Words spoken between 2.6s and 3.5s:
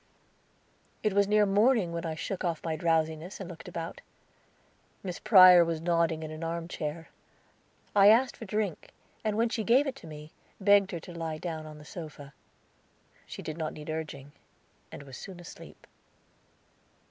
my drowsiness and